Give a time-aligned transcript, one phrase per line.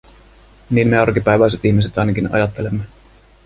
[0.69, 2.83] Niin me arkipäiväiset ihmiset ainakin ajattelemme.